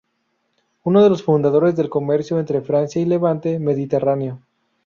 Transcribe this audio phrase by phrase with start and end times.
[0.83, 4.41] Uno de los fundadores del comercio entre Francia y el Levante mediterráneo.